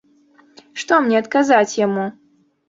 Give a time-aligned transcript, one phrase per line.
[0.83, 2.09] Што мне адказаць яму?